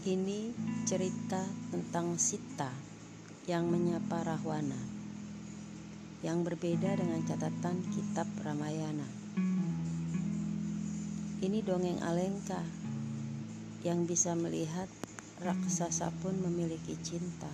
[0.00, 0.56] Ini
[0.88, 2.72] cerita tentang Sita
[3.44, 4.80] yang menyapa Rahwana
[6.24, 9.04] yang berbeda dengan catatan kitab Ramayana.
[11.44, 12.64] Ini dongeng Alengka
[13.84, 14.88] yang bisa melihat
[15.44, 17.52] raksasa pun memiliki cinta.